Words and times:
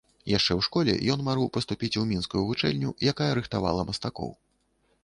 Яшчэ 0.37 0.47
ў 0.55 0.61
школе 0.67 0.95
ён 1.15 1.21
марыў 1.27 1.51
паступіць 1.59 1.91
у 2.01 2.07
мінскую 2.13 2.43
вучэльню, 2.49 2.89
якая 3.13 3.31
рыхтавала 3.41 3.81
мастакоў. 3.93 4.39